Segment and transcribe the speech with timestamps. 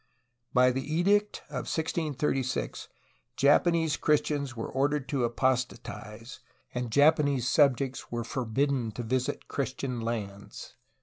[0.51, 2.89] By the edict of 1636
[3.37, 6.39] Japanese Christians were ordered to apostatize,
[6.73, 10.73] and Japanese subjects were forbidden to visit Christian lands.